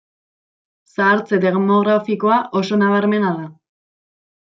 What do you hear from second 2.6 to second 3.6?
oso nabarmena da.